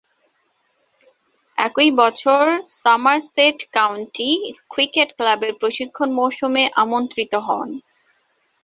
[1.57, 2.43] একই বছর
[2.81, 4.29] Somerset county
[4.69, 7.69] cricket ক্লাবের প্রশিক্ষণ মৌসুমে আমন্ত্রিত হন।